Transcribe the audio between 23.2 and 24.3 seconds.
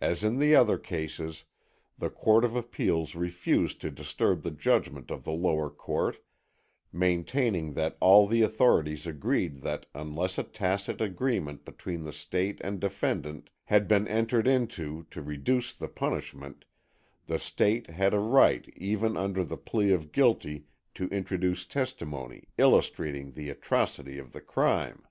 the atrocity